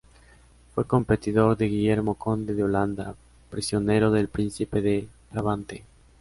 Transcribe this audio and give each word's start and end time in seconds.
Fue 0.73 0.87
competidor 0.87 1.55
de 1.55 1.67
Guillermo 1.67 2.15
conde 2.15 2.55
de 2.55 2.63
Holanda, 2.63 3.13
prisionero 3.51 4.09
del 4.09 4.29
príncipe 4.29 4.81
de 4.81 5.07
Brabante. 5.31 5.83